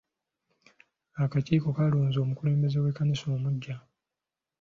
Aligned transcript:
Akakiiko 1.23 1.67
kalonze 1.77 2.17
omukulembeze 2.21 2.77
w'ekkanisa 2.83 3.27
omuggya. 3.37 3.75